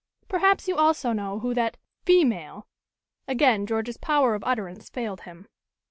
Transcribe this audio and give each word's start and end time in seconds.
"Perhaps 0.27 0.67
you 0.67 0.77
also 0.77 1.11
know 1.13 1.41
who 1.41 1.53
that 1.53 1.77
female" 2.05 2.65
again 3.27 3.67
George's 3.67 3.97
power 3.97 4.33
of 4.33 4.43
utterance 4.43 4.89
failed 4.89 5.21
him. 5.21 5.47